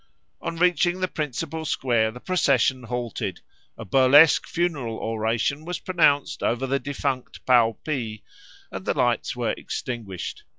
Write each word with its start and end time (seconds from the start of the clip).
On 0.41 0.55
reaching 0.55 0.99
the 0.99 1.07
principal 1.07 1.63
square 1.63 2.09
the 2.09 2.19
procession 2.19 2.81
halted, 2.81 3.41
a 3.77 3.85
burlesque 3.85 4.47
funeral 4.47 4.97
oration 4.97 5.63
was 5.63 5.77
pronounced 5.77 6.41
over 6.41 6.65
the 6.65 6.79
defunct 6.79 7.45
Pau 7.45 7.77
Pi, 7.85 8.23
and 8.71 8.83
the 8.85 8.97
lights 8.97 9.35
were 9.35 9.51
extinguished. 9.55 10.41